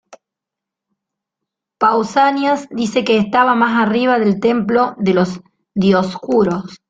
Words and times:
Pausanias 1.77 2.67
dice 2.71 3.03
que 3.03 3.19
estaba 3.19 3.53
más 3.53 3.79
arriba 3.87 4.17
del 4.17 4.39
templo 4.39 4.95
de 4.97 5.13
los 5.13 5.41
Dioscuros. 5.75 6.79